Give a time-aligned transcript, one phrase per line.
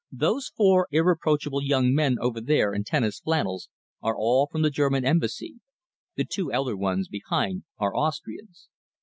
[0.11, 3.69] Those four irreproachable young men over there in tennis flannels
[4.01, 5.59] are all from the German Embassy.
[6.15, 8.67] The two elder ones behind are Austrians.